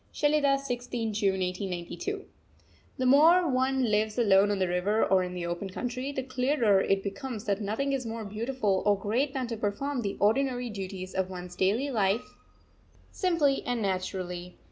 SHELIDAH, 0.13 0.57
16th 0.57 1.11
June 1.13 1.39
1892. 1.41 2.25
The 2.97 3.05
more 3.05 3.47
one 3.47 3.83
lives 3.83 4.17
alone 4.17 4.49
on 4.49 4.57
the 4.57 4.67
river 4.67 5.05
or 5.05 5.21
in 5.21 5.35
the 5.35 5.45
open 5.45 5.69
country, 5.69 6.11
the 6.11 6.23
clearer 6.23 6.81
it 6.81 7.03
becomes 7.03 7.43
that 7.45 7.61
nothing 7.61 7.93
is 7.93 8.03
more 8.03 8.25
beautiful 8.25 8.81
or 8.87 8.97
great 8.97 9.35
than 9.35 9.45
to 9.45 9.57
perform 9.57 10.01
the 10.01 10.17
ordinary 10.19 10.71
duties 10.71 11.13
of 11.13 11.29
one's 11.29 11.55
daily 11.55 11.91
life 11.91 12.33
simply 13.11 13.61
and 13.63 13.83
naturally. 13.83 14.57